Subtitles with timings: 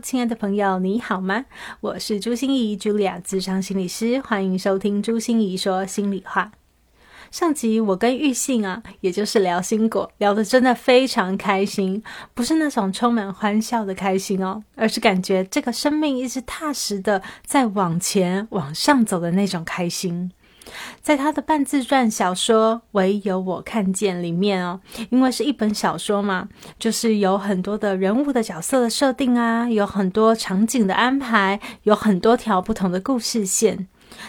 [0.00, 1.46] 亲爱的朋友，你好吗？
[1.80, 6.52] 我是朱心怡，Julia，智商心理师，欢迎收听朱心怡说心里话。
[7.30, 12.02] 上集我跟玉信啊，也就是聊心果，聊得真的非常开心，
[12.34, 20.30] 不是那种充满欢笑的开心哦，而是感觉这个生命一直踏实的在往前往上走的那种开心。
[21.00, 24.80] 在他的半自传小说《唯有我看见》里面哦，
[25.10, 26.48] 因为是一本小说嘛，
[26.78, 33.86] 就是有很多的人物的角色的设定啊，有很多场景的安排，有很多条不同的故事线，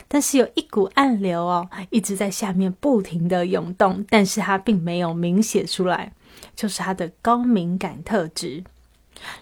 [0.07, 6.13] 但是有一股暗流哦，一直在下面不停的涌动，但是他并没有明写出来，
[6.55, 8.63] 就是他的高敏感特质。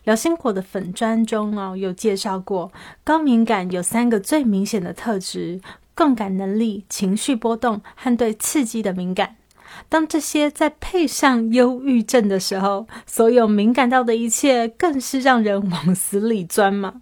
[0.06, 2.72] 聊心果的粉砖中哦，有介绍过
[3.04, 5.60] 高敏感有三个最明显的特质。
[5.96, 9.38] 共感能力、情绪波动和对刺激的敏感，
[9.88, 17.02] 当这些再配上忧郁症的时候，所有敏感到的一切更是让人往死里钻嘛？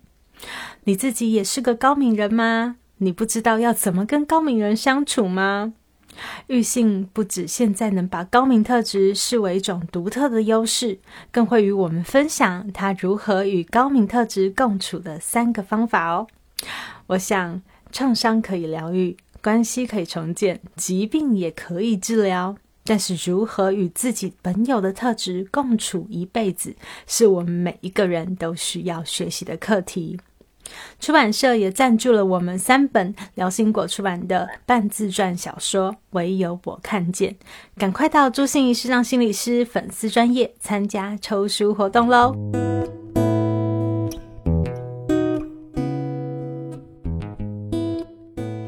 [0.84, 2.76] 你自己也是个高敏人吗？
[2.98, 5.74] 你不知道要怎么跟高敏人相处吗？
[6.46, 11.00] 玉信不止现在能把高敏特质视为一种独特的优势，
[11.32, 16.28] 更会与我们分享他如何与高敏特质共处的三个方法哦。
[17.08, 17.64] 我想。
[17.94, 22.58] 创伤可以疗愈，关系可以重建，疾病也可以治疗。
[22.84, 26.76] 但是，如何与自己本有的特质共处一辈子，
[27.08, 30.20] 是我们每一个人都需要学习的课题。
[31.00, 37.32] 出版社也赞助了我们三本辽心果出版的半自传小说《唯有我看见》，
[37.78, 42.34] 赶快到朱心怡视障心理师粉丝专业参加抽书活动喽！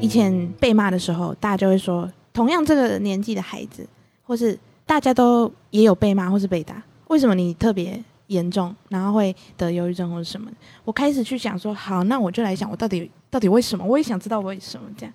[0.06, 3.84] 以前被骂的时候，大家就会说，同样这个年纪的孩子，
[4.22, 4.56] 或是
[4.86, 10.48] 大家都也有被骂或是被打，为什么你特别严重，然后会得忧郁症或者什么？
[10.84, 13.84] 我开始去想说，好，那我就来想，我到底到底为什么？
[13.84, 15.12] 我也想知道为什么这样。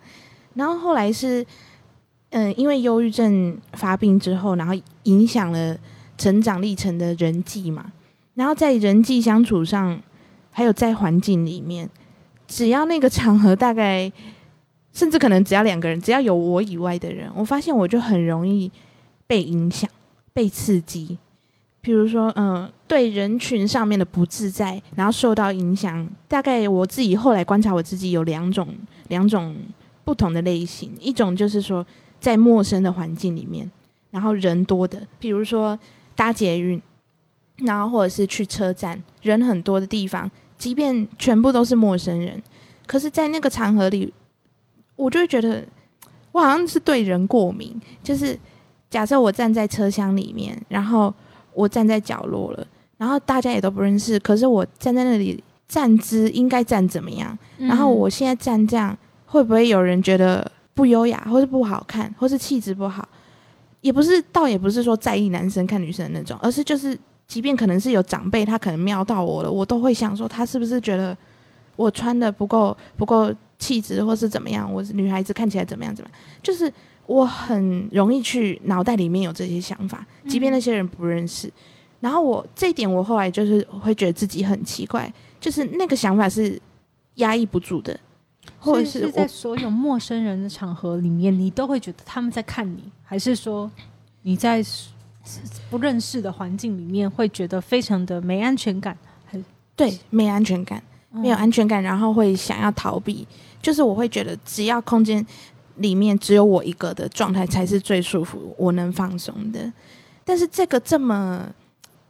[0.56, 1.46] 然后后来是，
[2.32, 5.78] 嗯，因为忧郁症发病之后，然后影响了
[6.18, 7.94] 成长历程的人际嘛，
[8.34, 9.98] 然后在人际相处上，
[10.52, 11.90] 还有在环境里面，
[12.46, 14.12] 只要那个场合大概。
[14.94, 18.70] 甚至可能只要两个人，只要有我以外的人，我发现我就很容易
[19.26, 19.90] 被影响、
[20.34, 21.18] 被刺激。
[21.80, 26.08] 比如说，嗯，对人群上面的不自在，然后受到影响。
[26.28, 28.68] 大概我自己后来观察我自己有两种、
[29.08, 29.56] 两种
[30.04, 30.92] 不同的类型。
[31.00, 31.84] 一种就是说，
[32.20, 33.72] 在陌生的环境里面，
[34.12, 35.80] 然后人多的，比如说
[36.16, 36.80] 搭捷运，
[37.58, 42.44] 然后或者是去车站，人很多的地方，即便全部都是陌生人，
[42.86, 44.14] 可是，在那个场合里。
[44.96, 45.64] 我就会觉得，
[46.32, 47.80] 我好像是对人过敏。
[48.04, 48.38] 就是
[48.90, 51.14] 假设我站在车厢里面，然后
[51.54, 57.38] 我站在角落了，然后大家也都不认识，可是我站在那里站姿应该站怎么样？
[57.58, 63.08] 然后我现在站这样，会不会有人觉得不优雅，或是不好看，或是气质不好？
[63.82, 66.98] 也不是，倒也不是说在意男生看女生的那种，而是就是，
[67.28, 71.18] 即便可能是有长辈，他可能瞄到我了，我都会想说，他是不是觉得
[71.76, 73.34] 我穿的不够不够？
[73.62, 75.96] 气质或是怎么样，我是女孩子看起来怎么样？
[75.96, 76.20] 怎么样？
[76.42, 76.72] 就是
[77.06, 81.50] 我很容易去脑袋里面有这些想法，即便那些人不认识。
[82.00, 86.60] 然后我这一点，我后来就是会觉得自己很奇怪，就是那个想法是
[87.16, 88.00] 压抑不住的，
[88.58, 93.70] 或者是在所有陌生人的场合里面，你都会觉得他们在看你，还是说
[94.24, 94.64] 你在
[95.70, 98.98] 不认识的环境里面会觉得非常的没安全感？
[99.28, 99.46] 很
[99.76, 103.28] 对，没安全感，没有安全感，然后会想要逃避。
[103.62, 105.26] 就是我会觉得，只要空间
[105.78, 109.72] 里面只有我一个的状态才是最舒服，我能放松的。
[110.26, 111.48] 但是这个这么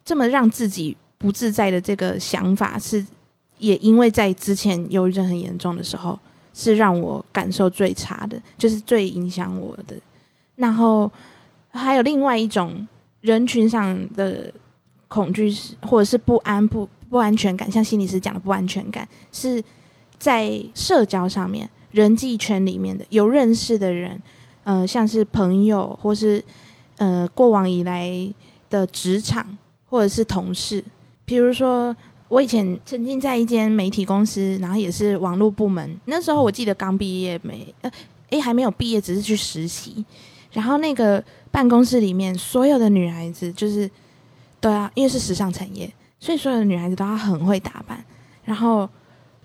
[0.04, 3.06] 这么让自己不自在的这个想法，是
[3.58, 6.18] 也因为在之前忧郁症很严重的时候，
[6.54, 9.96] 是让我感受最差的，就是最影响我的。
[10.56, 11.12] 然后
[11.70, 12.88] 还有另外一种
[13.22, 14.52] 人群上的
[15.08, 19.64] 恐惧，或者是不安、不不安全感，像心理师讲的不安全感是。
[20.22, 24.22] 在社交上面，人际圈里面的有认识的人，
[24.64, 26.44] 呃，像是朋友，或是
[26.98, 28.32] 呃过往以来
[28.70, 29.58] 的职场，
[29.90, 30.84] 或者是同事。
[31.26, 31.96] 比如说，
[32.28, 36.00] 我以前曾经在一间媒体公司，然后也是网络部门。
[36.06, 37.92] 那时候我记得刚毕业没，呃，
[38.30, 40.06] 诶，还没有毕业，只是去实习。
[40.52, 43.90] 然后那个办公室里面所有的女孩子，就是
[44.60, 48.06] 都要，因为是时尚产业，所以所有的女孩子都要很会打扮，
[48.46, 48.88] 然后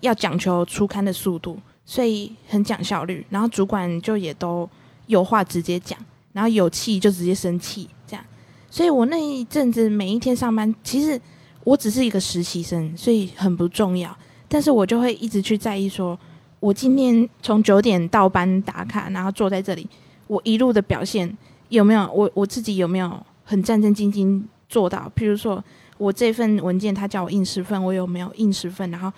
[0.06, 3.24] 要讲求出刊的速度，所以很讲效率。
[3.28, 4.68] 然后主管就也都
[5.06, 5.98] 有话直接讲，
[6.32, 8.24] 然后有气就直接生气，这样。
[8.70, 11.20] 所以我那一阵子每一天上班，其实
[11.64, 14.16] 我只是一个实习生，所以很不重要。
[14.48, 16.18] 但是我就会一直去在意，说
[16.60, 19.86] 我今天从九点到班打卡，然后坐在这里。
[20.28, 21.36] 我一路的表现
[21.68, 25.10] 有没有我我自己有没有很战战兢兢做到？
[25.16, 25.62] 譬如说
[25.98, 28.90] 我这份文件他叫我印十份，我有没有印十份？
[28.90, 29.12] 然后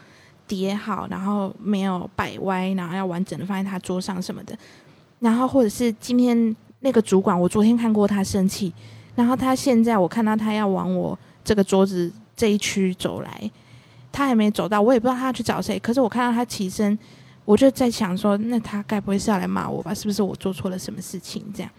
[0.49, 4.59] 叠好，然后没有摆歪，然后要完整的放在他桌上什么的。
[5.21, 8.73] 然后或者是今天那个主管，我昨天看过他生气，
[9.15, 13.51] 然后他现在我看到他要往我这个桌子这一区走来，
[14.11, 15.79] 他还没走到，我也不知道他要去找谁。
[15.79, 16.99] 可是我看到他起身。
[17.45, 19.95] 我就在想说，那他该不会是要来骂我吧？
[19.95, 21.43] 是不是我做错了什么事情？
[21.55, 21.73] 这样，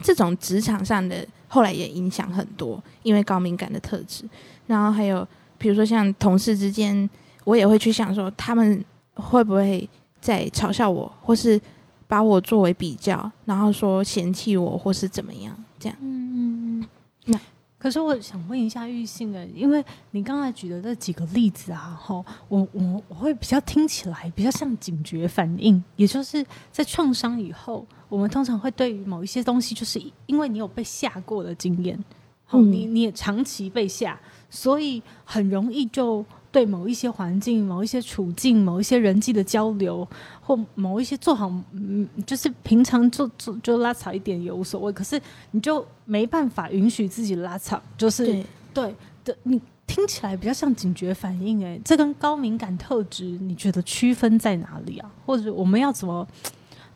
[0.00, 4.24] 这种职场上的后来也影响很多，因为高敏感的特质。
[4.66, 7.06] 然后还有，比如说像同事之间，
[7.48, 8.84] 我也会去想说，他们
[9.14, 9.88] 会不会
[10.20, 11.58] 在嘲笑我，或是
[12.06, 15.56] 把我作为比较，然后说嫌弃我，或是怎么样？
[15.78, 15.96] 这样。
[16.02, 16.88] 嗯嗯。
[17.24, 17.40] 那。
[17.78, 31.98] 可是我想问一下玉信的，因为你刚才举的这几个例子啊，哈，我我我会比较听起来比较像警觉反应，也就是在创伤以后，我们通常会对于某一些东西，就是因为你有被吓过的经验，
[32.44, 34.20] 好，你你也长期被吓，
[34.50, 36.22] 所以很容易就。
[36.50, 40.06] 对某一些环境、某一些处境、某一些人际的交流，
[40.40, 44.92] 或某一些做好，嗯，就是平常做做就拉长一点也无所谓。
[44.92, 48.42] 可是你就没办法允许自己拉长，就是
[48.72, 49.36] 对的。
[49.42, 55.10] 你听起来比较像警觉反应，哎，这跟高敏感特质，你觉得区分在哪里啊？
[55.26, 56.26] 或者我们要怎么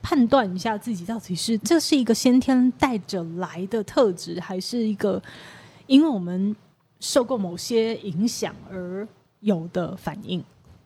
[0.01, 5.23] 判断一下自己到底是这是一个先天带着来的特质，还是一个
[5.87, 6.57] 因为我们
[7.01, 9.07] 受过某些影响而？
[9.43, 10.43] 有的反应，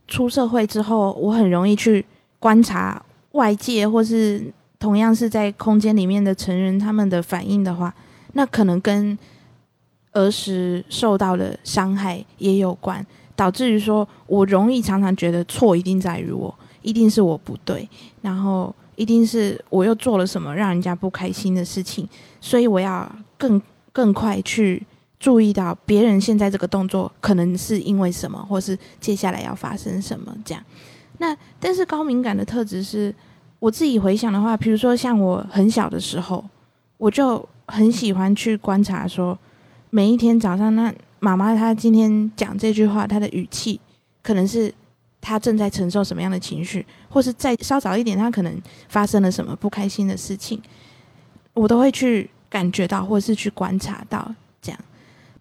[0.09, 2.05] 出社会之后，我很容易去
[2.39, 7.95] 观察外界，或是同样是在空间里面的成人他们的反应的话，
[8.33, 9.17] 那可能跟
[10.13, 17.87] 儿时受到的伤害也有关，导致于说我容易常常觉得错一定在于我，一定是我不对，
[18.23, 22.09] 然后一定是我又做了什么让人家不开心的事情，
[22.41, 23.61] 所以我要更
[23.93, 24.83] 更快去。
[25.27, 30.63] 注意到别人现在这个动作可能是因为什么，或是接下来要发生什么这样。
[31.19, 33.13] 那但是高敏感的特质是，
[33.59, 36.45] 我自己回想的话，比如说像我很小的时候，
[36.97, 39.37] 我就很喜欢去观察说，
[39.91, 43.81] 每一天早上那妈妈她今天讲这句话，她的语气
[44.23, 44.73] 可能是
[45.21, 50.63] 她正在承受什么样的情绪，或是再稍早一点，她可能发生了什么不开心的事情，
[51.53, 54.33] 我都会去感觉到，或是去观察到
[54.63, 54.79] 这样。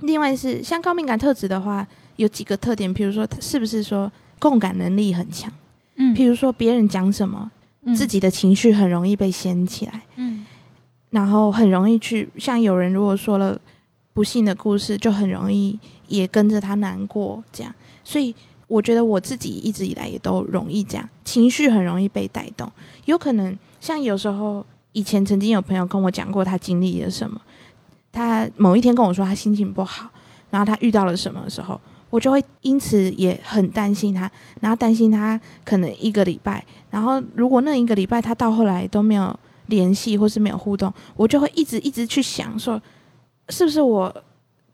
[0.02, 1.88] 另外是像高敏感特质的话，
[2.18, 5.52] 有几个特点，比如说是不是说共感能力很强，
[5.96, 7.50] 嗯，譬如说别人讲什么，
[7.96, 10.46] 自己的情绪很容易被掀起来，嗯，
[11.12, 13.60] 然后很容易去像有人如果说了
[14.14, 17.74] 不幸的故事，就很容易也跟着他难过这样。
[18.04, 18.36] 所以
[18.68, 22.72] 我觉得我自己一直以来也都容易这样，情绪很容易被带动。
[23.06, 27.42] 有可能像有时候以前曾经有朋友跟我讲过他经历了什么。
[28.16, 30.10] 他某一天跟我说他心情不好，
[30.50, 31.80] 然后他遇到了什么的时候，
[32.10, 34.32] 我就会因此也很担心他，
[34.62, 42.82] 然后担心他可能一个礼拜，然后如果那一个礼拜他到后来都没有联系或是没有互动，我就会一直一直去想说，
[43.50, 44.24] 是不是我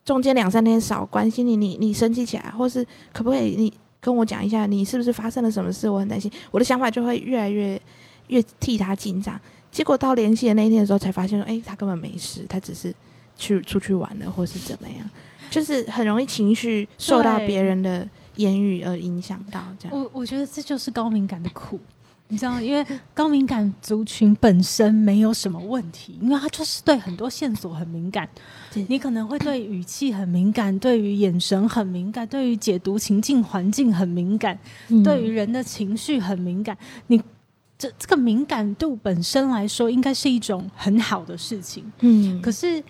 [0.06, 5.90] 中间两三天少关心你，你你生气起来，或是可不可以你跟我讲一下，你是不是发生了什么事？
[5.90, 7.82] 我很担心，我的想法就会越来越
[8.28, 9.40] 越替他紧张。
[9.72, 12.94] 结果到联系的那一天的时候，才发现说，哎，他根本没事，他只是。
[13.38, 15.10] 去出去玩了，或是怎么样，
[15.50, 19.62] 就是很容易情绪受到别人的言语而影响到。
[19.80, 21.80] 这样，我我觉得这就是高敏感的苦，
[22.30, 28.28] 你知道因为高敏感族群本身没有什么问题，因为他就是对很多线索很敏感。
[28.88, 34.58] 你可能会对语气很敏感，对于眼神很敏感，对于解读情境环境很敏感，
[35.04, 36.78] 对于人的情绪很敏感。
[37.08, 37.22] 你
[37.78, 41.84] 这这个敏感度本身来说，应该是一种很好的事情。
[42.00, 42.82] 嗯，可是。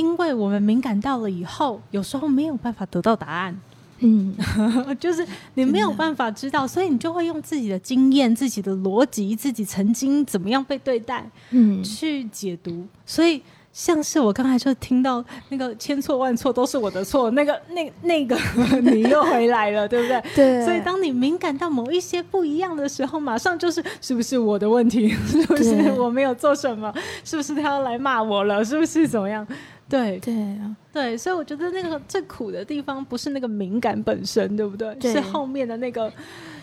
[0.00, 3.60] 因为我们敏感到了以后，有时候没有办法得到答案，
[3.98, 4.34] 嗯，
[4.98, 12.86] 就是你没有办法知道，所以你就会用自己的经验、自己的逻辑、自己曾经怎么样被对待，嗯，去解读。
[13.04, 13.42] 所以
[13.72, 18.36] 像是我刚才就听到那个千错万错都是我的错，那个那那个
[18.82, 20.22] 你又回来了，对不对？
[20.34, 25.10] 对所以当你敏感到某一些不一样的时候，马上就是是不是我的问题？
[25.28, 26.92] 是不是我没有做什么？
[27.22, 28.64] 是不是他要来骂我了？
[28.64, 29.46] 是不是怎么样？
[29.90, 34.94] 对对啊，对，所以我觉得那个最苦的地方不是那个敏感本身，对不对？
[34.94, 36.10] 对是后面的那个，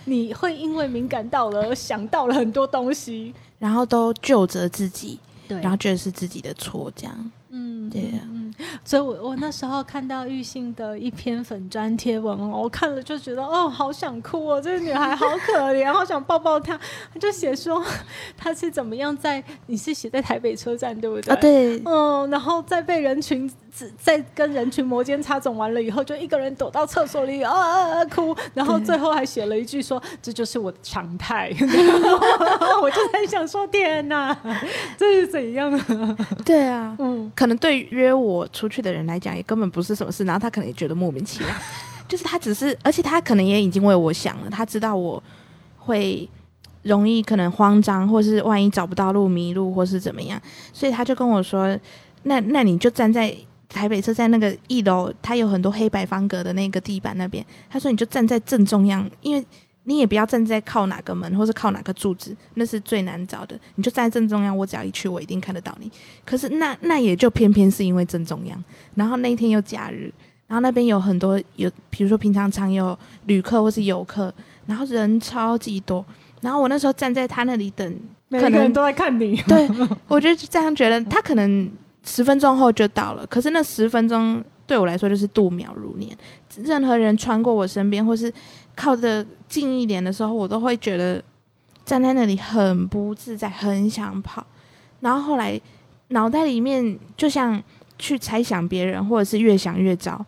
[0.05, 3.33] 你会因为敏感到了想到了很多东西。
[3.59, 7.31] 然后都救着自己，对然后觉得是自己的错，这样。
[7.57, 8.53] 嗯，对啊嗯，
[8.85, 16.77] 所以我我那时候看到玉信的一篇粉砖贴文哦，我看了就觉得哦，好想哭哦，这个女孩好可怜，好想抱抱她。
[17.11, 17.83] 她就写说
[18.37, 21.33] 她是怎么样在，你是写在台北车站对不对？
[21.33, 21.35] 啊，。
[21.41, 23.51] 对，嗯，然后在被人群
[23.97, 31.51] 在跟人群摩肩擦踵完了以后，就一个人躲到厕所里啊啊啊哭，然后最后还写了一句说这就是我的常态。
[32.81, 34.35] 我就在想说天哪，
[34.97, 36.17] 这是怎样啊？
[36.45, 41.49] 对啊，嗯，可能对约我出去的人来讲，也根本不是什么事，然后他可能也觉得莫名其妙，
[42.07, 45.21] 就是他只是，而且他可能也已经为我想了，他知道我
[45.77, 46.27] 会
[46.83, 50.41] 容易可能慌张，或是万一找不到路、迷路，或是怎么样，
[50.71, 51.77] 所以他就跟我说
[52.23, 53.35] ：“那那你就站在
[53.69, 59.45] 台北车站那个一楼，它有很多黑白方格的那个地板那边。”他说：“你就站在正中央，因为。”
[59.89, 63.57] 你也不要站在靠哪个门，或是靠哪个柱子，那是最难找的。
[63.75, 65.89] 你就站在正中央，我只要一去，我一定看得到你。
[66.25, 68.61] 可是那那也就偏偏是因为正中央，
[68.95, 70.11] 然后那一天又假日，
[70.45, 74.33] 然后那边有很多有，比如说平常常有旅客或是游客，
[74.65, 76.05] 然后人超级多，
[76.41, 77.89] 然后我那时候站在他那里等，
[78.29, 79.37] 可能每个人都在看你。
[79.43, 79.69] 对
[80.09, 81.71] 我就这样觉得，他可能
[82.07, 86.17] 十分钟后就到了，可是那十分钟对我来说就是度秒如年，
[86.63, 88.33] 任何人穿过我身边或是
[88.75, 91.21] 靠得近一点的时候，我都会觉得
[91.85, 94.45] 站在那里很不自在，很想跑。
[95.01, 95.59] 然后后来
[96.07, 97.61] 脑袋里面就像
[97.99, 100.25] 去猜想别人，或者是越想越糟，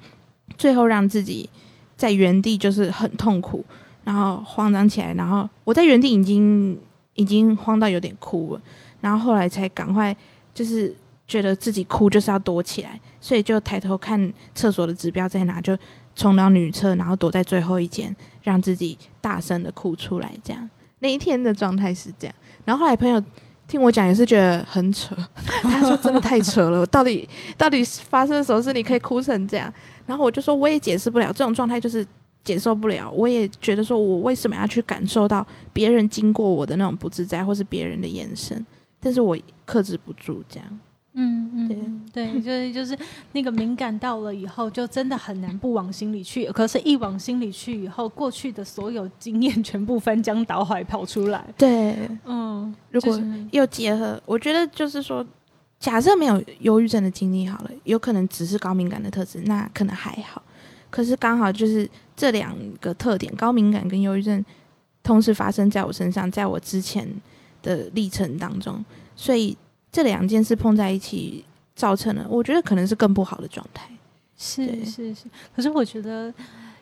[0.57, 1.49] 最后让自己
[1.95, 3.63] 在原地就是很痛苦，
[4.03, 5.13] 然后慌张起来。
[5.13, 6.77] 然后我在原地已经
[7.13, 8.61] 已经慌到有点哭了，
[8.99, 10.15] 然后后来才赶快
[10.53, 10.93] 就是
[11.29, 15.77] 觉得自己哭就是要躲起来，所以就抬头看厕所的指标在哪，就
[16.15, 20.33] 冲到女厕，然后躲在最后一间，让自己大声的哭出来。
[20.43, 20.67] 这样
[20.97, 22.35] 那一天的状态是这样。
[22.65, 23.23] 然后后来朋友
[23.67, 25.15] 听我讲也是觉得很扯，
[25.61, 29.71] 他说真的太扯了，到底到底发生什么事你可以哭成这样？
[30.07, 32.05] 然后我就说我也解释不了，这种状态就是
[32.43, 33.09] 接受不了。
[33.11, 38.65] 我也觉得说我为什么要去感受到别人经过我的那种不自在，或是别人的眼神，
[38.99, 40.79] 但是我克制不住这样。
[41.13, 42.97] 嗯嗯，对， 就是就是
[43.33, 46.45] 那个敏感到了以后，就真的很难不往心里去。
[46.51, 51.43] 可是，一往心里去以后，过去的所有经验全部翻江倒海跑出来。
[51.57, 53.19] 对，嗯，如果
[53.51, 55.25] 又结合，我觉得就是说，
[55.79, 60.41] 假设没有忧郁症的经历好了，有可能只是高敏感的特质，那可能还好。
[60.91, 64.43] 可是刚好就是这两个特点，高敏感跟忧郁症
[65.03, 67.07] 同时发生在我身上，在我之前
[67.61, 68.83] 的历程当中，
[69.15, 69.55] 所以
[69.91, 71.43] 这两件事碰在一起，
[71.75, 73.89] 造成了我觉得可能是更不好的状态。
[74.37, 76.33] 是是是，可是我觉得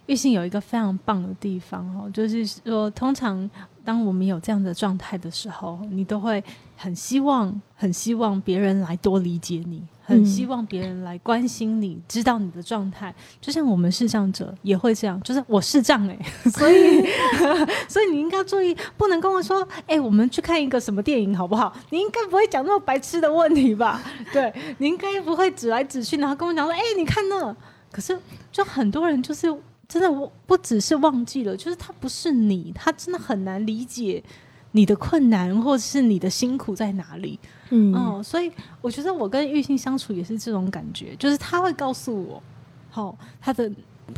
[0.06, 3.50] 玉信有一个非常棒的地方哦，就是说，通常
[3.84, 6.44] 当我们有这样的状态的时候，你都会
[6.78, 13.14] 很希望、很希望别人来多理解你，很嗯希望别人来关心你，知道你的状态。
[13.42, 16.18] 就像我们视障者也会这样，就是我视障哎、
[16.52, 17.04] 所以
[17.90, 21.76] 所以你应该注意，不能跟我说，哎、我们去看一个什么电影好不好？
[21.90, 24.02] 你应该不会讲那么白痴的问题吧？
[24.32, 27.56] 对你应该不会指来指去，然后跟我讲说，哎、你看那。
[27.90, 28.20] 可是，
[28.52, 29.48] 就很多人就是
[29.88, 34.22] 真的，我不只是忘记了，就是他不是你，他真的很难理解
[34.72, 37.40] 你的困难或者是你的辛苦在哪里。
[37.70, 38.50] 嗯哦，所以
[38.82, 42.42] 我觉得我跟玉兴相处也是这种感觉，就是他会告诉我，
[42.90, 43.70] 好、他的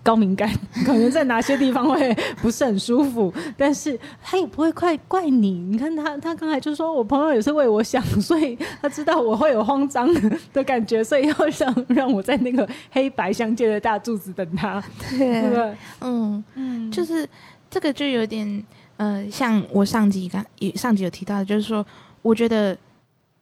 [0.04, 0.48] 高敏感
[0.86, 2.14] 可能在哪些地方会
[2.44, 5.52] 不是很舒服， 但是他也不会怪怪你。
[5.52, 10.08] 你看他，他刚才就说我朋友也是为我想，所以他知道我会有慌张
[10.54, 14.80] 的感觉，所以要让让我在那个黑白相间的大柱子等他，
[15.10, 15.78] 对，对？
[16.02, 17.28] 嗯，嗯，就是
[17.68, 18.64] 这个就有点
[19.00, 21.86] 呃，像我上集刚也上集有提到的，就是说，
[22.22, 22.78] 我觉得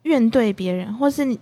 [0.03, 1.39] 怨对别人，或是你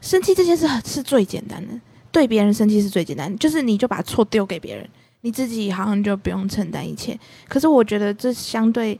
[0.00, 4.84] 生气这件事是最简单的，对别人生气是最简单，就是你就把错丢给别人，
[5.20, 7.16] 你自己好像就不用承担一切。
[7.46, 8.98] 可是我觉得这相对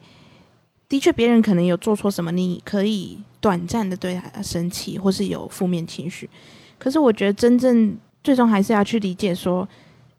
[0.89, 6.31] 的确，别人可能有做错什么，你可以短暂的对他生气，或是有负面情绪。
[6.79, 9.69] 可是我觉得真正最终还是要去理解说。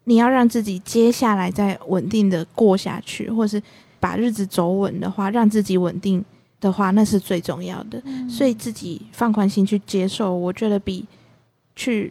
[0.08, 3.62] 你要让自己接下来再稳定的过下去，或是
[4.00, 6.24] 把日子走稳的话，让自己稳定
[6.60, 8.02] 的话，那是最重要的。
[8.26, 11.04] 所以自己放宽心去接受，我觉得比
[11.76, 12.10] 去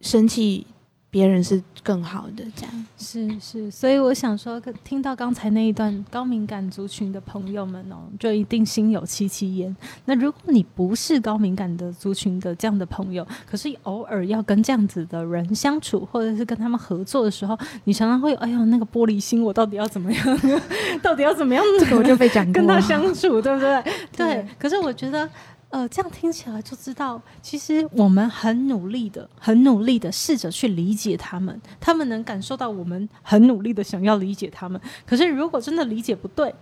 [0.00, 0.64] 生气
[1.12, 2.42] 别人是更好的。
[2.56, 9.76] 这样是是，所以我想说，听到刚才那一段高敏感族群的朋友们哦，就一定心有戚戚焉。
[10.06, 20.40] 那如果你不是高敏感的族群的这样的朋友，可是偶尔要跟这样子的人相处，或者是跟他们合作的时候，你常常会哎呦那个玻璃心，我到底要怎么样？
[21.02, 21.62] 到底要怎么样？
[21.78, 23.84] 这个我就被讲过，跟他相处，对不对？
[24.16, 24.46] 对。
[24.58, 25.28] 可 是我觉得。
[25.72, 34.78] 呃，这样听起来就知道，其实我们很努力的，很努力的试着去理解他们，他们能感受到我们很努力的想要理解他们。
[35.06, 36.54] 可是如果真的理解不对，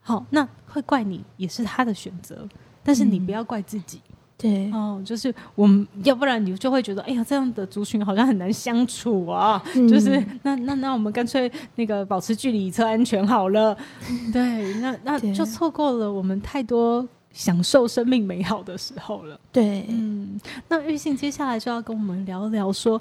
[0.00, 2.48] 好，那会怪你，也是他的选择。
[2.82, 4.00] 但是你不要怪自己，
[4.38, 9.62] 对，哦，就是我们要不然你就会觉得，哎呀，这样的族群好像很难相处啊。
[9.74, 13.76] 就是那那那我们干脆那个保持距离，测安全好了。
[14.32, 17.06] 对，那那就错过了我们太多。
[17.34, 19.38] 享受生命美好的时候了。
[19.52, 22.98] 对，嗯，那玉信接下来就要跟我们聊聊说，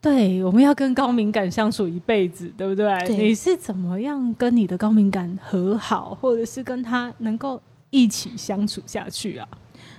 [0.00, 2.96] 对，我们要跟高敏感相处一辈子，对不对？
[3.08, 7.60] 你是怎么样跟你的高敏感和好，或者是跟他能够
[7.90, 9.48] 一起相处下去啊？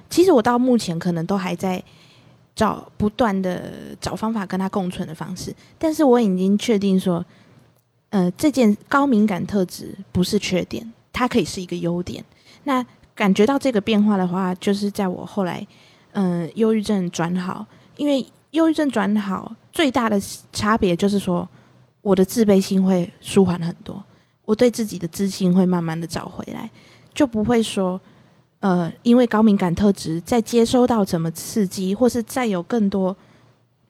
[0.09, 1.83] 其实我到目前可能都还在
[2.55, 7.25] 找不断的找方法跟他共存的方式，但是我已经确定说，
[8.11, 12.23] 呃，这件高敏感特质不是缺点，它可以是一个优点。
[12.65, 15.65] 那感觉到这个变化的话，就是在我后来，
[16.13, 17.65] 嗯，忧郁症转好，
[17.95, 20.19] 因为忧郁症转好最大的
[20.51, 21.47] 差别就是说，
[22.01, 24.03] 我的自卑心会舒缓很多，
[24.45, 26.67] 我对自己的自信会慢慢的找回来，
[27.13, 28.01] 就不会说，
[28.61, 33.15] 呃，因为高敏感特质在接收到怎么刺激，或是再有更多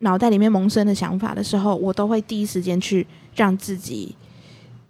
[0.00, 4.14] 脑袋里面萌生的想法的时候，我都会第一时间去让自己，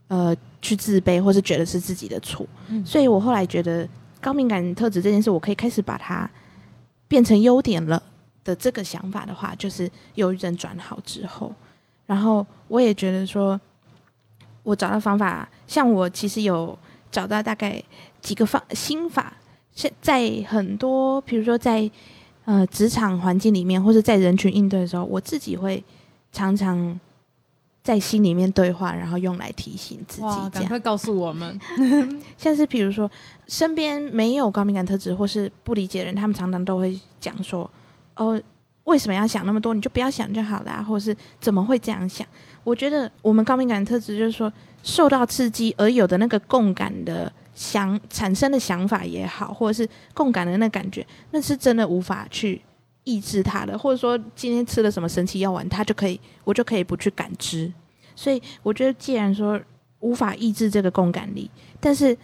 [0.09, 2.45] 呃，去自卑，或是觉得是自己的错，
[2.85, 3.89] 所以我后来觉得。
[4.25, 6.29] 高敏感特质这件事，我可以开始把它
[7.07, 8.03] 变成优点了
[8.43, 11.53] 的这个想法的话，就是忧郁症转好之后，
[12.07, 13.61] 然后我也觉得说，
[14.63, 16.79] 我找到方法，像我其实有
[17.11, 17.83] 找到大概
[18.23, 19.35] 几个方心法，
[19.75, 21.91] 现在很多，比如说在
[22.47, 25.85] 呃职场环境里面，或者在人群应对的时候，我自己会
[26.33, 26.99] 常常。
[27.85, 30.51] 在心里面对话，然后用来提醒自己。
[30.51, 31.61] 赶快告诉我们，
[32.39, 33.09] 像是比如说，
[33.47, 37.71] 身边没有高敏感特质或是不理解的人，他们常常都会讲说
[38.17, 38.41] ：“哦，
[38.85, 39.75] 为什么要想那么多？
[39.75, 42.27] 你就不要想就好了。”或者是怎么会这样想？
[42.65, 44.51] 我觉得我们高敏感特质就是说，
[44.83, 52.63] 受到刺激而有的那个共感的想产生的想法也好，或者是共感的那感觉，那是真的无法去。
[53.05, 57.73] 抑制他的，或者说今天吃了什么神奇药丸，他就可以，我就可以不去感知。
[58.17, 59.61] 所以我觉得，既然说
[60.01, 62.17] 无法抑制这个共感力，但是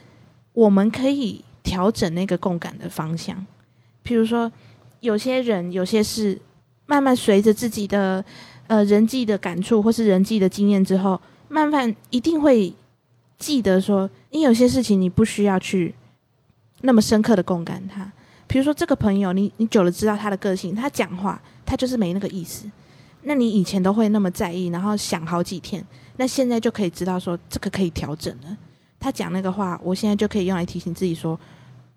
[0.52, 3.46] 我们可以调整那个共感的方向。
[4.02, 4.50] 比如说，
[5.00, 6.40] 有些人、有些事，
[6.86, 8.24] 慢慢随着自己的
[8.66, 12.72] 呃人际的感触或是人际的经验之后，慢慢一定会
[13.38, 15.94] 记得说，你有些事情你不需要去
[16.82, 18.10] 那么深刻的共感它。
[18.50, 22.68] 比如说这个朋友，你你久了知道他的个性，他讲话他就是没那个意思。
[23.22, 25.86] 那你以前都会那么在意，然后想好几天，
[26.16, 28.58] 那现在就可以知道说这个可以调整了。
[28.98, 31.38] 他讲那个话，我现在就可以用来提醒自己说，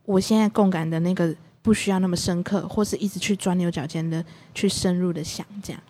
[0.05, 5.81] 我现在共感的那个不需要那么深刻，或是一直去钻牛角尖的去深入的想这样。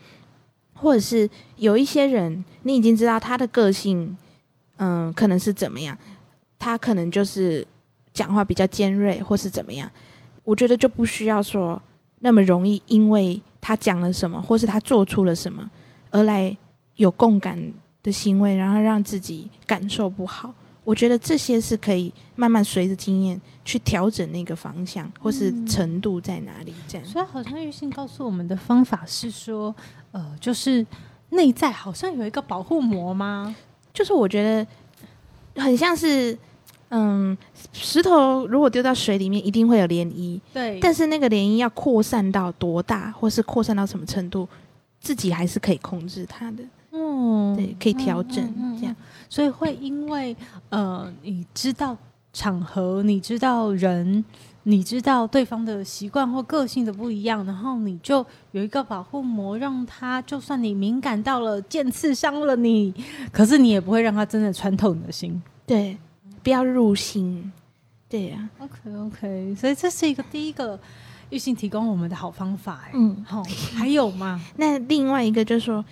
[0.76, 4.18] 或者是有一些人，你已经知道他的个性，
[4.78, 5.98] 嗯，可能是怎么样，
[6.58, 7.68] 他可能就是
[8.14, 9.92] 讲话比较尖锐，或是怎么样。
[10.44, 11.82] 我觉得就不需要说
[12.20, 15.70] 那么容易，因为他讲了什么，或是他做出了什么，
[16.12, 16.56] 而来
[16.98, 17.58] 有共感
[18.02, 20.54] 的行为，然后让自己感受不好。
[20.84, 27.08] 我觉得这些是可以慢慢随着经验去调整那个方向，或是程度在哪里这样。
[27.08, 29.74] 所以好像玉信告诉我们的方法是说，
[30.12, 30.86] 呃，就是
[31.30, 33.56] 内在好像有一个保护膜吗？
[33.94, 36.38] 就是我觉得很像是。
[36.96, 37.36] 嗯，
[37.72, 40.40] 石头如果丢到水里面，一定会有涟漪。
[40.54, 44.48] 对，但是那个涟漪要扩散到多大，或是扩散到什么程度，
[45.00, 46.64] 自己还是可以控制它的。
[46.92, 48.48] 嗯，对，可以调整
[48.80, 48.96] 这样。
[49.28, 50.38] 所以会因为
[50.70, 51.98] 呃，你知道
[52.32, 54.24] 场合，你知道人，
[54.62, 62.94] 你知道对方的习惯或个性的不一样，然后你就有一个保护膜，让他就算你敏感到了剑刺伤了你，
[63.32, 65.42] 可是你也不会让他真的穿透你的心。
[65.66, 65.98] 对。
[66.44, 67.52] 不要入心，
[68.10, 68.50] 对呀。
[68.60, 70.78] OK OK，所以这是一个第一个
[71.30, 72.90] 玉信提供我们的好方法。
[72.94, 73.42] 嗯，好，
[73.76, 74.40] 还有吗？
[74.58, 75.84] 那另外一个就是说，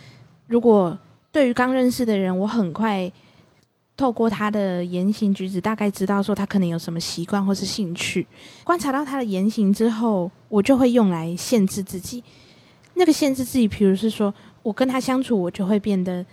[0.48, 0.98] 如果
[1.32, 3.10] 对于刚认识的人，我很快
[3.96, 8.28] 透过他的言行举止，大概知道说他可能有什么习惯或是兴趣。
[8.64, 12.24] 观察到他的言行之后，我就会用来限制自己。
[12.96, 14.34] 那个限制自己，比如是说
[14.64, 16.26] 我跟他相处，我就会变得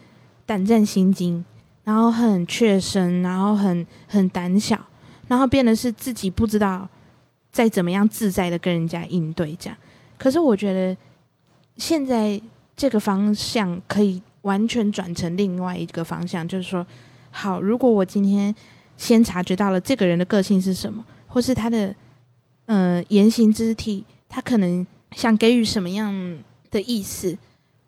[0.44, 1.44] 胆战心惊，
[1.88, 4.78] 然后很怯生，然后很很胆小，
[5.26, 6.86] 然后变得是自己不知道
[7.50, 9.78] 再怎么样自在的跟人家应对这样。
[10.18, 10.94] 可是我觉得
[11.78, 12.38] 现在
[12.76, 16.86] 这个方向可以完全转成另外一个方向，就是说，
[17.30, 18.54] 好，如果我今天
[18.98, 21.94] 先察觉到了这个人的个性是什么，或是他的
[22.66, 26.38] 呃言行肢体，他可能想给予什么样
[26.70, 27.38] 的意思，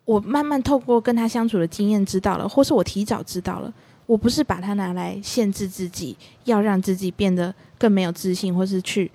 [0.05, 3.71] 我慢慢透过跟他相处的经验知道了，或是我提早知道了，
[4.11, 9.09] 我不是把它拿来限制自己，要让自己变得更没有自信，或是去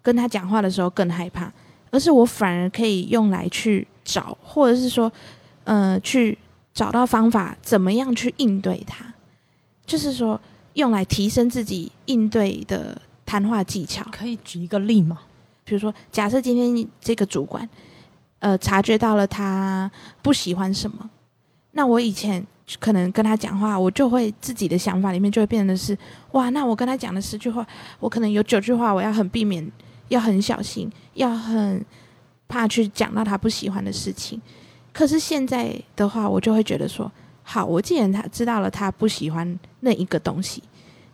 [0.00, 1.52] 跟他讲话的时候更害怕，
[1.90, 5.12] 而是我反而可以用来去找，或者是说，
[5.64, 6.38] 呃，去
[6.72, 9.04] 找到方法，怎么样去应对他，
[9.84, 10.40] 就是说
[10.72, 14.02] 用来提升自己应对的谈话技巧。
[14.10, 15.18] 可以举一个例吗？
[15.64, 17.68] 比如说，假设今天这个主管，
[18.38, 19.90] 呃，察觉到了他
[20.22, 21.10] 不喜欢什么，
[21.72, 22.46] 那我以前
[22.80, 25.96] 可能跟他讲话，我就会自己的想法里面就会变得是，
[26.32, 27.66] 哇，那我跟他讲的十句话，
[28.00, 29.70] 我可能有九句话我要很避免，
[30.08, 31.84] 要很小心，要很
[32.46, 34.40] 怕去讲到他不喜欢的事情。
[34.92, 37.10] 可是现在的话，我就会觉得说，
[37.42, 40.62] 好，我既然他知道了他不喜欢那一个东西，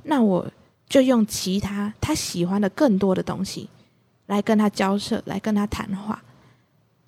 [0.04, 0.46] 那我
[0.88, 3.68] 就用其他他喜欢的更多的东西。
[4.26, 6.18] 来跟他交涉，来跟他谈话，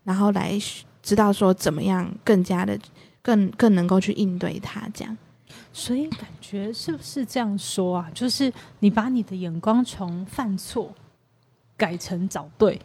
[0.05, 0.53] 然后来
[1.03, 2.79] 知道说怎么样更加的
[3.27, 5.19] 更更能够去应对他这样。
[5.73, 8.09] 所以感觉是不是这样说啊？
[8.15, 10.93] 就是你把你的眼光从犯错
[11.77, 12.81] 改成找对，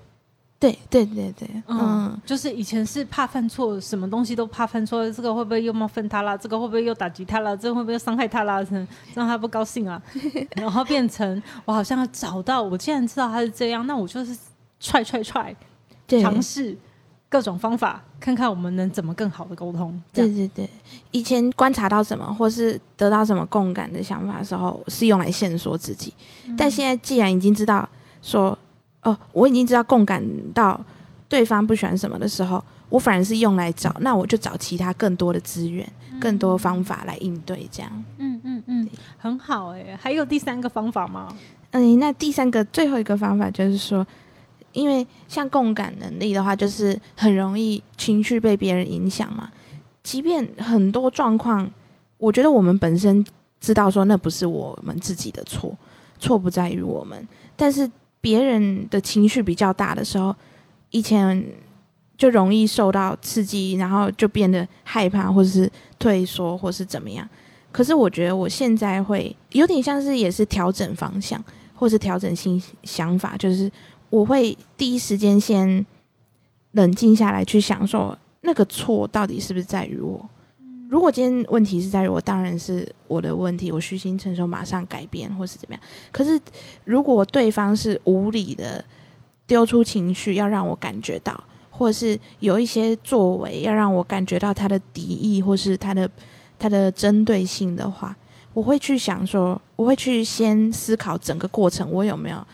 [0.59, 6.35] 对对对对，嗯，嗯，就是以前是怕犯错，什么东西都怕犯错，这个会不会又冒犯他啦？
[6.35, 7.55] 这个会不会又打击他啦？
[7.55, 8.61] 这个会不会又伤害他啦？
[8.69, 10.01] 让 让他不高兴啊？
[10.57, 14.37] 然后变成我好像要找到，我既然知道他是这样，那我就是
[14.79, 15.55] 踹踹踹，
[16.21, 16.77] 尝试
[17.31, 19.97] 各种方法，看看我们能怎么更好的沟通。
[20.11, 20.69] 对对对，
[21.11, 26.13] 以前观察到什么或是得到什么共感的想法的时候，是用来限缩自己。
[26.57, 27.87] 但现在既然已经知道
[28.21, 28.57] 说，
[29.03, 30.21] 哦，我已经知道共感
[30.53, 30.77] 到
[31.29, 35.89] 对方不喜欢什么的时候，我反而是用来找，那我就找其他更多的资源、
[36.19, 38.03] 更多方法来应对这样。
[38.17, 41.33] 嗯嗯嗯，很好哎、还有第三个方法吗？
[41.71, 44.05] 嗯，那第三个最后一个方法就是说，
[44.73, 49.51] 因为像共感能力的话，就是很容易情绪被别人影响嘛。
[50.03, 51.69] 即便很多状况，
[52.17, 53.25] 我觉得我们本身
[53.59, 55.77] 知道说那不是我们自己的错，
[56.19, 60.35] 错不在于我们，但是别人的情绪比较大的时候，
[60.89, 61.43] 以前
[62.17, 67.27] 就容易受到刺激，然后就变得害怕，或是退缩，或是怎么样。
[67.71, 73.71] 可是我觉得我现在会有点像是也是调整方向，或是调整新想法，就是
[74.11, 75.83] 我会第一时间先
[76.73, 80.29] 冷静下来去想说，那个错到底是不是在于我？
[80.89, 85.81] 如果今天问题是在于我，当然是我的问题，我虚心承受，马上改变，或是怎么样。
[86.11, 86.39] 可是
[86.83, 88.83] 如果对方是无理的
[89.47, 96.09] 丢出情绪，要让我感觉到，或者是有一些作为要让我感觉到他的敌意，或是他的
[96.59, 98.13] 他的针对性的话，
[98.53, 102.45] 我会去想说，我会去先思考整个过程，我有没有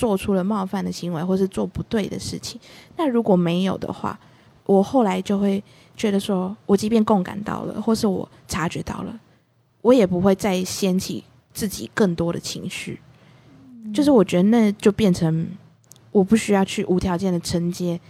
[0.00, 2.58] 做出了冒犯的行为，或是做不对的事情。
[2.96, 4.18] 那如果没有的话，
[4.64, 5.62] 我后来就会
[5.94, 9.20] 觉得说，我即便共感到了，或是我察觉到了，
[9.82, 12.98] 我也不会再掀起自己更多的情绪。
[13.92, 15.46] 就是我觉得那就变成
[16.12, 18.00] 我不需要去无条件的承接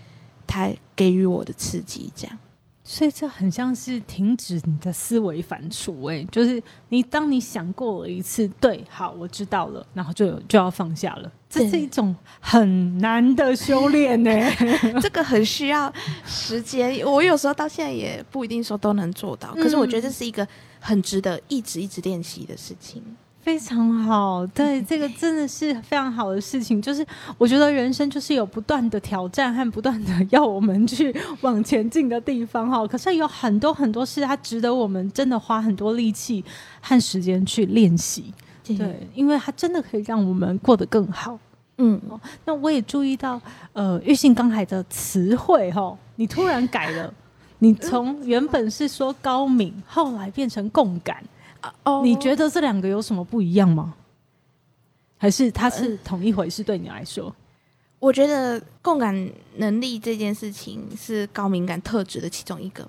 [0.47, 2.39] 他给予我的刺激，这样。
[2.85, 14.31] 所以这很像是停止你的思维反刍，哎，就是你当你想过了一次，对，好，我知道了，然后就就要放下了，这是一种很难的修炼呢。
[15.03, 15.93] 这个很需要
[16.25, 20.47] 时间，我有时候到现在也不一定说都能做到，可是我觉得这是一个
[20.79, 23.03] 很值得一直一直练习的事情。
[23.43, 26.81] 非常好，对，这个真的是非常好的事情。
[26.81, 27.05] 就是
[27.39, 32.87] 我觉得人生就是有不断的挑战和不断的要我们去往前进的地方哈。
[32.87, 36.45] 可是有很多很多事，它值得我们真的花很多力气
[36.83, 38.33] 和时间去练习。
[38.65, 41.39] 对，因为它真的可以让我们过得更好。
[41.79, 42.01] 嗯，
[42.45, 43.41] 那我也注意到，
[43.73, 47.13] 呃，玉信刚才的词汇哈，你突然改了，
[47.61, 51.25] 你从原本是说高敏，后来变成共感。
[51.85, 53.95] 哦你觉得这两个有什么不一样吗？
[55.19, 56.63] 还是它是同一回事？
[56.63, 57.35] 对你来说，
[57.99, 62.89] 我觉得共感能力这件事情是高敏感特质的其中一个。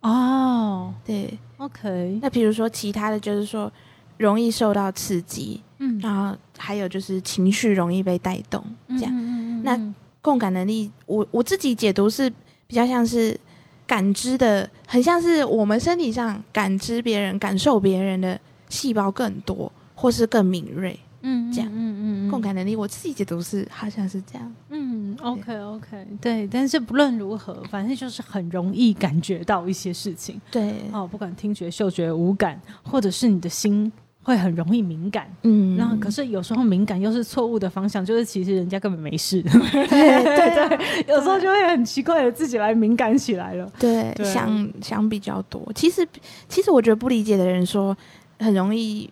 [0.00, 3.72] 哦对，，OK，那比如说其他的就是说，
[4.18, 9.12] 容易受到刺激，嗯然后还有就是情绪容易被带动，这样。
[9.14, 9.78] 嗯那
[10.20, 12.30] 共感能力，我我自己解读是
[12.66, 13.38] 比较像是
[13.86, 20.98] 感知的，很像是我们身体上感知别人、感受别人的细胞更多，或是更敏锐。
[21.26, 24.54] 嗯这样嗯嗯共感能力，我自己解读是好像是这样。
[24.68, 33.90] 嗯，OK OK，对，但是不论如何，反正就是很容易感觉到一些事情对，哦，不管听觉、嗅觉、五感，或者是你的心
[34.24, 35.32] 会很容易敏感。
[35.42, 43.70] 嗯，那可是有时候敏感又是错误的方向，就是其实人家根本没事，对对 对有时候就会很奇怪的自己来敏感起来了。
[43.78, 45.62] 对，对想想比较多。
[45.74, 46.04] 其实
[46.48, 47.96] 其实我觉得不理解的人说
[48.40, 49.08] 很容易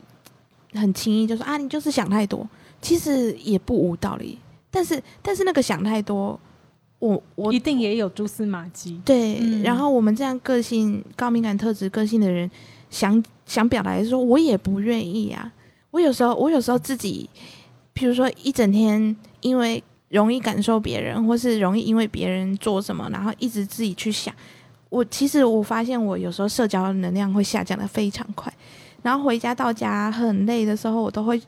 [0.72, 2.48] 很轻易就说啊，你就是想太多，
[2.80, 4.38] 其实也不无道理。
[4.70, 6.40] 但是但是那个想太多，
[6.98, 8.98] 我我一定也有蛛丝马迹。
[9.04, 12.50] 对，嗯然后我们这样个性高敏感特质个性的人，
[12.92, 15.50] 想想表达的说，我也不愿意啊。
[15.90, 17.28] 我有时候，我有时候自己，
[17.92, 24.32] 比如说一整天，因为容易感受别人，或是容易因为别人做什么，然后一直自己去想。
[24.90, 28.52] 我其实我发现，我有时候社交能量会下降的非常快，
[29.02, 31.40] 然后回家到家很累的时候，我都会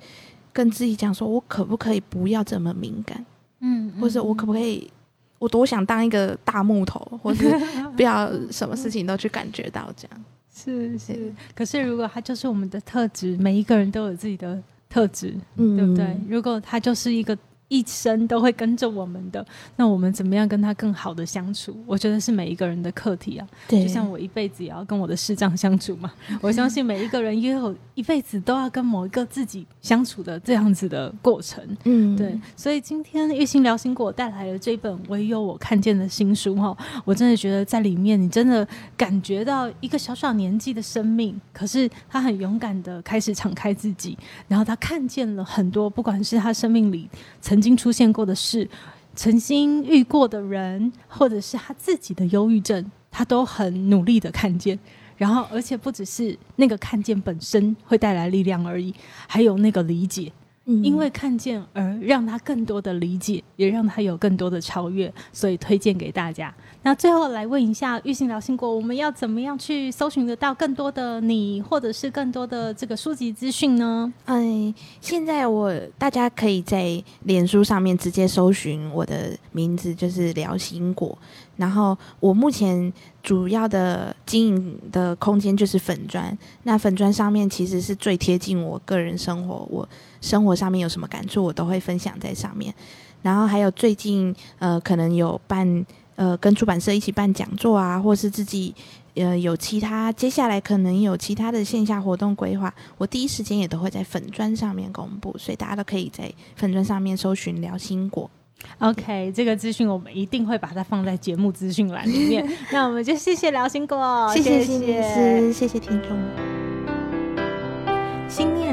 [0.51, 3.25] 跟自己讲说，我可不可以不要这么敏感？
[3.61, 4.91] 嗯或者我可不可以，
[5.39, 7.55] 我多想当一个大木头，或是
[7.97, 10.25] 不要什么事情都去感觉到这样。
[10.55, 15.77] 是是，可是如果他就是我们的特质，每一个人都有自己的特质，嗯。
[15.77, 16.17] 对不对？
[16.29, 17.37] 如果他就是一个
[17.69, 19.45] 一生都会跟着我们的，
[19.77, 21.77] 那我们怎么样跟他更好的相处？
[21.87, 23.47] 我觉得是每一个人的课题啊。
[23.67, 31.65] 对，就像我一辈子也要跟我的视障相处嘛， 我相信每一个人也有一辈子都要跟某一个自己相处的这样子的过程。
[31.85, 44.17] 嗯对，所以今天玉心聊心果带来了这本唯有我看见的新书哈，我真的觉得在里面你真的感觉到一个小小年纪的生命，可是他很勇敢的开始敞开自己，
[44.49, 47.09] 然后他看见了很多，不管是他生命里
[47.41, 48.69] 曾曾经出现过的事，
[49.15, 54.77] 曾经遇过的人，或者是他自己的忧郁症，他都很努力的看见。
[55.17, 58.93] 然后，而且不只是那个看见本身会带来力量而已，
[59.29, 60.33] 还有那个理解，
[60.65, 66.55] 因为看见而让他更多的理解，也让他有更多的超越，所以推荐给大家。
[66.83, 74.13] 那最后来问一下玉信聊心国，我们要怎么样去搜寻得到更多的你，或者是更多的这个书籍资讯呢？
[74.25, 81.17] 哎，现在我大家可以在脸书上面直接搜寻我的名字，就是聊心果。
[81.57, 89.89] 然后我目前主要的经营的空间就是粉砖，那粉砖上面其实是最贴近我个人生活，我
[90.25, 92.75] 生活上面有什么感触，我都会分享在上面。
[93.21, 98.75] 然后还有最近呃，可能有办呃跟出版社一起办讲座啊，或是自己
[99.15, 108.31] 呃有其他接下来可能有其他的线下活动规划，我第一时间也都会在粉砖上面公布，所以大家都可以在粉砖上面搜寻聊心果。
[108.79, 112.47] OK，这个资讯我们一定会把它放在节目资讯栏里面。
[112.73, 116.54] 那我们就谢谢聊心果，谢谢谢心理师，谢谢听众。